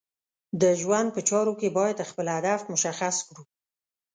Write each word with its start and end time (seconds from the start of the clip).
د 0.61 0.63
ژوند 0.81 1.07
په 1.15 1.21
چارو 1.29 1.53
کې 1.59 1.75
باید 1.77 2.07
خپل 2.09 2.25
هدف 2.35 2.61
مشخص 2.73 3.15
کړو. 3.27 3.43